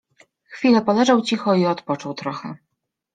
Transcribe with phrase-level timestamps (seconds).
[0.49, 2.55] Chwilę poleżał cicho i odpoczął trochę